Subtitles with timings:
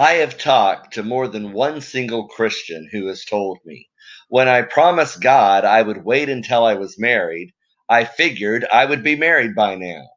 [0.00, 3.90] I have talked to more than one single Christian who has told me,
[4.30, 7.52] when I promised God I would wait until I was married,
[7.86, 10.08] I figured I would be married by now.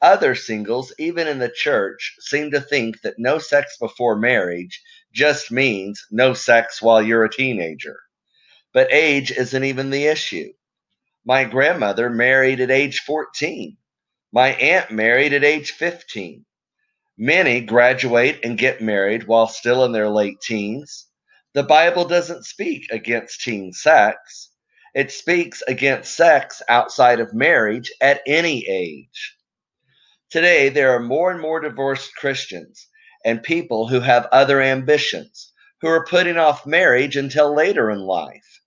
[0.00, 4.80] Other singles, even in the church, seem to think that no sex before marriage
[5.12, 7.98] just means no sex while you're a teenager.
[8.72, 10.52] But age isn't even the issue.
[11.24, 13.76] My grandmother married at age 14.
[14.32, 16.46] My aunt married at age 15.
[17.24, 21.06] Many graduate and get married while still in their late teens.
[21.52, 24.50] The Bible doesn't speak against teen sex.
[24.92, 29.36] It speaks against sex outside of marriage at any age.
[30.30, 32.88] Today, there are more and more divorced Christians
[33.24, 38.60] and people who have other ambitions, who are putting off marriage until later in life.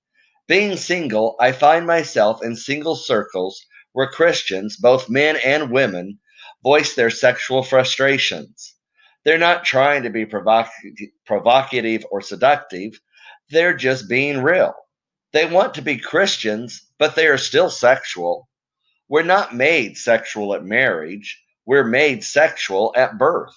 [0.48, 3.62] Being single, I find myself in single circles
[3.92, 6.20] where Christians, both men and women,
[6.66, 8.74] voice their sexual frustrations.
[9.24, 10.72] They're not trying to be provoc-
[11.24, 13.00] provocative or seductive,
[13.52, 14.74] they're just being real.
[15.32, 18.50] They want to be Christians, but they are still sexual.
[19.08, 23.54] We're not made sexual at marriage, we're made sexual at birth.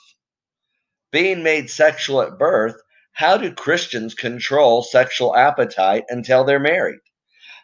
[1.11, 2.77] Being made sexual at birth,
[3.12, 7.00] how do Christians control sexual appetite until they're married?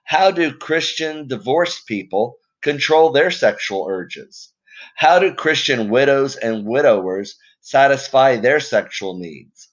[0.04, 4.53] How do Christian divorced people control their sexual urges?
[4.96, 9.68] How do Christian widows and widowers satisfy their sexual needs?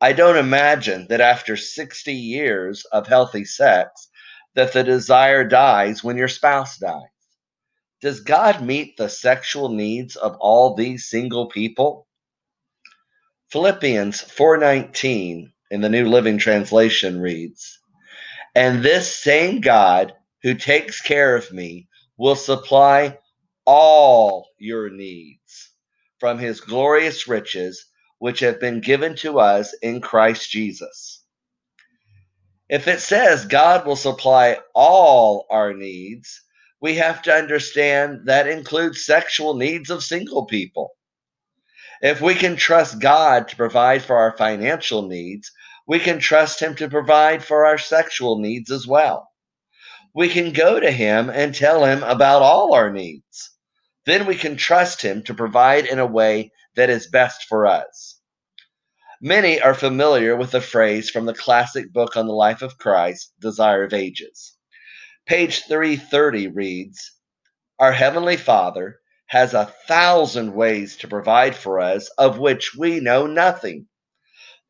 [0.00, 4.08] I don't imagine that after 60 years of healthy sex
[4.54, 7.00] that the desire dies when your spouse dies.
[8.00, 12.06] Does God meet the sexual needs of all these single people?
[13.50, 17.78] Philippians 4:19 in the New Living Translation reads,
[18.54, 23.18] "And this same God who takes care of me will supply
[23.66, 25.70] all your needs
[26.18, 27.86] from his glorious riches,
[28.18, 31.24] which have been given to us in Christ Jesus.
[32.68, 36.42] If it says God will supply all our needs,
[36.80, 40.92] we have to understand that includes sexual needs of single people.
[42.00, 45.50] If we can trust God to provide for our financial needs,
[45.86, 49.30] we can trust Him to provide for our sexual needs as well.
[50.14, 53.53] We can go to Him and tell Him about all our needs.
[54.06, 58.20] Then we can trust Him to provide in a way that is best for us.
[59.20, 63.32] Many are familiar with the phrase from the classic book on the life of Christ,
[63.40, 64.56] Desire of Ages.
[65.24, 67.12] Page 330 reads
[67.78, 73.26] Our Heavenly Father has a thousand ways to provide for us of which we know
[73.26, 73.86] nothing.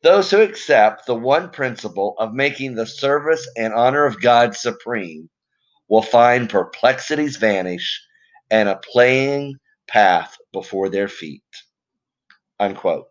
[0.01, 5.29] Those who accept the one principle of making the service and honor of God supreme
[5.89, 8.04] will find perplexities vanish
[8.49, 9.55] and a playing
[9.87, 11.43] path before their feet.
[12.59, 13.07] Unquote.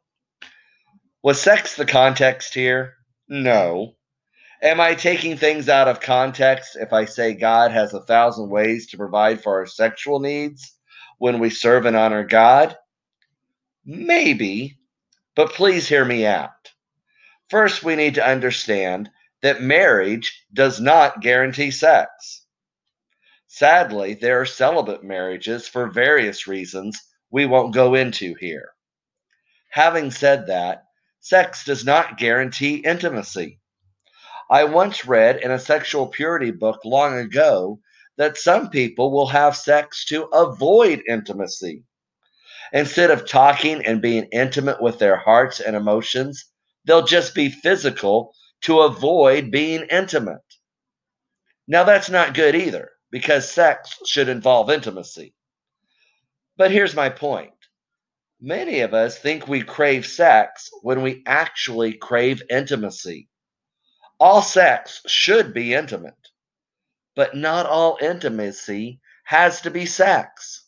[1.23, 2.95] Was sex the context here?
[3.29, 3.95] No.
[4.63, 8.87] Am I taking things out of context if I say God has a thousand ways
[8.89, 10.73] to provide for our sexual needs
[11.19, 12.77] when we serve and honor God?
[13.85, 14.79] Maybe,
[15.35, 16.51] but please hear me out.
[17.51, 19.11] First, we need to understand
[19.43, 22.44] that marriage does not guarantee sex.
[23.57, 27.01] Sadly, there are celibate marriages for various reasons
[27.31, 28.71] we won't go into here.
[29.71, 30.83] Having said that,
[31.21, 33.61] sex does not guarantee intimacy.
[34.51, 37.79] I once read in a sexual purity book long ago
[38.17, 41.85] that some people will have sex to avoid intimacy.
[42.73, 46.47] Instead of talking and being intimate with their hearts and emotions,
[46.87, 50.43] they'll just be physical to avoid being intimate.
[51.69, 55.33] Now, that's not good either because sex should involve intimacy.
[56.57, 57.53] But here's my point
[58.41, 63.29] many of us think we crave sex when we actually crave intimacy.
[64.19, 66.29] All sex should be intimate,
[67.15, 70.65] but not all intimacy has to be sex.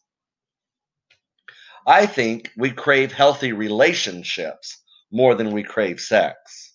[1.84, 6.74] I think we crave healthy relationships more than we crave sex.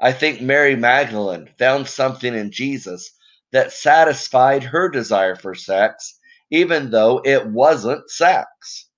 [0.00, 3.12] I think Mary Magdalene found something in Jesus
[3.52, 6.18] that satisfied her desire for sex,
[6.50, 8.88] even though it wasn't sex.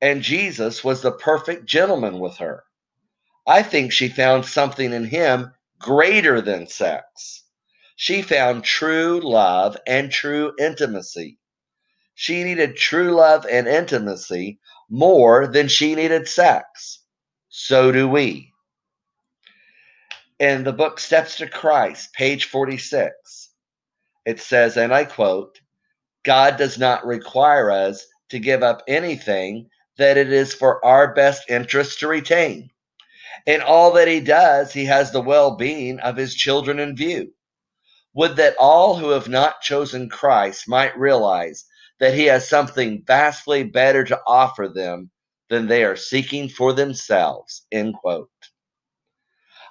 [0.00, 2.64] And Jesus was the perfect gentleman with her.
[3.46, 7.44] I think she found something in him greater than sex.
[7.96, 11.38] She found true love and true intimacy.
[12.14, 17.02] She needed true love and intimacy more than she needed sex.
[17.48, 18.49] So do we
[20.40, 23.50] in the book Steps to Christ, page 46,
[24.24, 25.60] it says, and I quote,
[26.24, 31.48] God does not require us to give up anything that it is for our best
[31.50, 32.70] interest to retain.
[33.46, 37.32] In all that he does, he has the well being of his children in view.
[38.14, 41.66] Would that all who have not chosen Christ might realize
[42.00, 45.10] that he has something vastly better to offer them
[45.50, 47.66] than they are seeking for themselves.
[47.70, 48.30] End quote.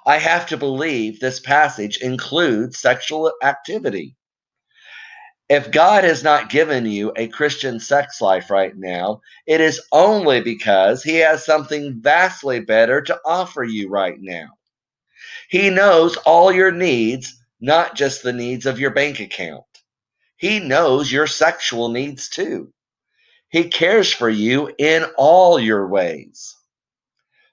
[0.06, 4.16] I have to believe this passage includes sexual activity.
[5.48, 10.40] If God has not given you a Christian sex life right now, it is only
[10.40, 14.46] because He has something vastly better to offer you right now.
[15.48, 19.64] He knows all your needs, not just the needs of your bank account.
[20.36, 22.72] He knows your sexual needs too.
[23.50, 26.56] He cares for you in all your ways.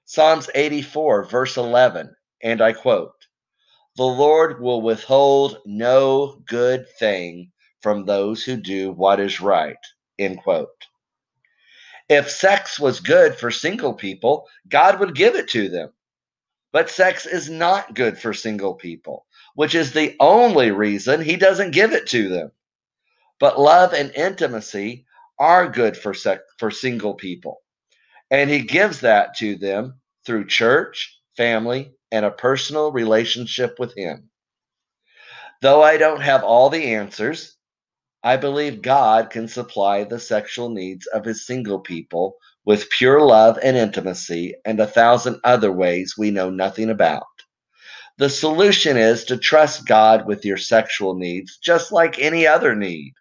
[0.05, 3.27] Psalms 84, verse 11, and I quote
[3.97, 7.51] The Lord will withhold no good thing
[7.81, 9.77] from those who do what is right.
[10.19, 10.69] End quote.
[12.09, 15.91] If sex was good for single people, God would give it to them.
[16.73, 19.25] But sex is not good for single people,
[19.55, 22.51] which is the only reason He doesn't give it to them.
[23.39, 25.05] But love and intimacy
[25.39, 27.61] are good for sec- for single people.
[28.31, 34.29] And he gives that to them through church, family, and a personal relationship with him.
[35.61, 37.55] Though I don't have all the answers,
[38.23, 42.35] I believe God can supply the sexual needs of his single people
[42.65, 47.23] with pure love and intimacy and a thousand other ways we know nothing about.
[48.17, 53.13] The solution is to trust God with your sexual needs just like any other need.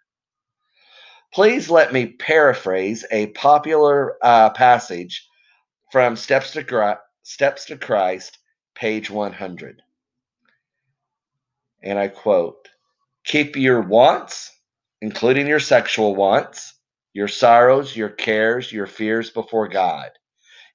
[1.33, 5.29] Please let me paraphrase a popular uh, passage
[5.93, 8.39] from Steps to, Steps to Christ,
[8.77, 9.83] page 100.
[11.83, 12.69] And I quote
[13.25, 14.57] Keep your wants,
[15.03, 16.79] including your sexual wants,
[17.13, 20.13] your sorrows, your cares, your fears before God.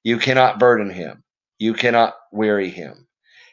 [0.04, 1.24] You cannot burden him,
[1.58, 3.08] you cannot weary him.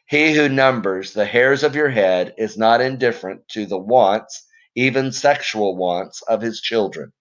[0.06, 4.46] He who numbers the hairs of your head is not indifferent to the wants,
[4.76, 7.14] even sexual wants, of his children.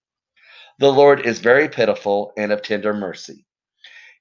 [0.81, 3.47] The Lord is very pitiful and of tender mercy.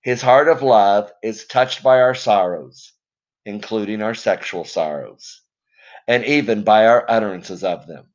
[0.03, 2.93] His heart of love is touched by our sorrows,
[3.45, 5.41] including our sexual sorrows,
[6.07, 8.11] and even by our utterances of them.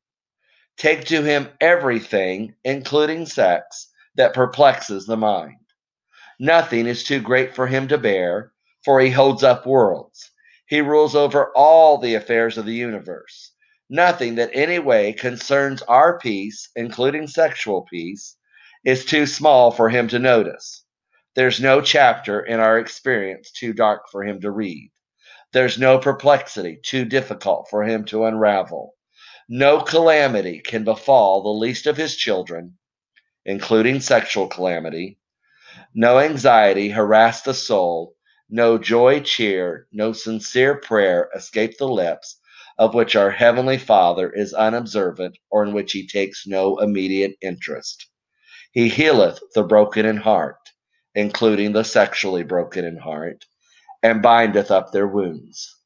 [0.76, 5.58] Take to him everything, including sex, that perplexes the mind.
[6.38, 8.52] Nothing is too great for him to bear,
[8.84, 10.30] for he holds up worlds.
[10.66, 13.52] He rules over all the affairs of the universe.
[13.90, 18.36] Nothing that any way concerns our peace, including sexual peace,
[18.84, 20.81] is too small for him to notice.
[21.34, 24.90] There's no chapter in our experience too dark for him to read.
[25.52, 28.94] There's no perplexity too difficult for him to unravel.
[29.48, 32.76] No calamity can befall the least of his children,
[33.46, 35.18] including sexual calamity.
[35.94, 38.14] No anxiety harass the soul.
[38.50, 42.38] No joy cheer, no sincere prayer escape the lips
[42.76, 48.06] of which our Heavenly Father is unobservant or in which he takes no immediate interest.
[48.72, 50.56] He healeth the broken in heart,
[51.14, 53.44] including the sexually broken in heart,
[54.02, 55.76] and bindeth up their wounds.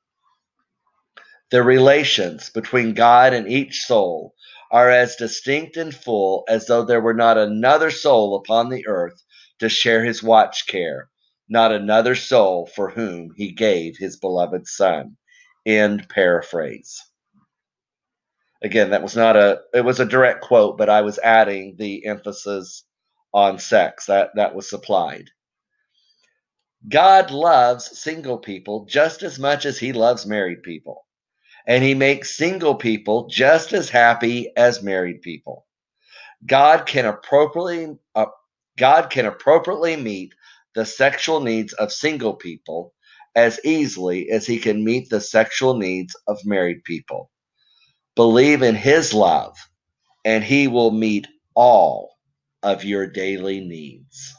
[1.51, 4.35] The relations between God and each soul
[4.71, 9.23] are as distinct and full as though there were not another soul upon the earth
[9.61, 11.09] to share his watch care,
[11.49, 15.17] not another soul for whom he gave his beloved Son.
[15.65, 17.01] End paraphrase.
[18.63, 22.07] Again, that was not a it was a direct quote, but I was adding the
[22.07, 22.85] emphasis
[23.33, 24.07] on sex.
[24.07, 25.31] That that was supplied.
[26.89, 31.05] God loves single people just as much as he loves married people.
[31.67, 35.67] And he makes single people just as happy as married people.
[36.47, 38.27] God can appropriately uh,
[38.79, 40.33] God can appropriately meet
[40.75, 42.93] the sexual needs of single people
[43.35, 47.31] as easily as he can meet the sexual needs of married people.
[48.15, 49.57] Believe in his love
[50.25, 52.16] and he will meet all
[52.67, 54.36] of your daily needs.